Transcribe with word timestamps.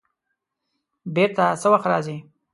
بېرته 1.15 1.43
څه 1.61 1.67
وخت 1.73 1.85
راځې؟ 1.91 2.17